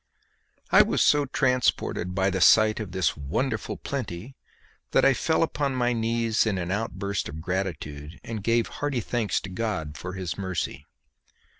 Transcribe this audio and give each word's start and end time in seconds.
I 0.71 0.81
was 0.81 1.03
so 1.03 1.27
transported 1.27 2.15
by 2.15 2.31
the 2.31 2.41
sight 2.41 2.79
of 2.79 2.91
this 2.91 3.15
wonderful 3.15 3.77
plenty 3.77 4.35
that 4.93 5.05
I 5.05 5.13
fell 5.13 5.43
upon 5.43 5.75
my 5.75 5.93
knees 5.93 6.47
in 6.47 6.57
an 6.57 6.71
outburst 6.71 7.29
of 7.29 7.39
gratitude 7.39 8.19
and 8.23 8.41
gave 8.43 8.65
hearty 8.67 9.01
thanks 9.01 9.39
to 9.41 9.49
God 9.51 9.99
for 9.99 10.13
His 10.13 10.39
mercy. 10.39 10.87